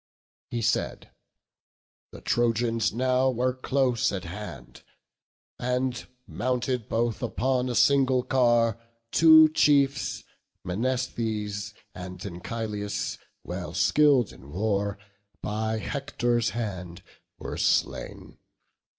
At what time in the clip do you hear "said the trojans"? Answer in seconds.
0.63-2.91